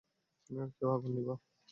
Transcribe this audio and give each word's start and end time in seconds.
কেউ 0.75 0.87
আগুন 0.93 1.11
নিভাও। 1.15 1.37